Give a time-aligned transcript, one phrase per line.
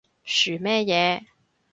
[0.25, 1.23] 噓乜嘢？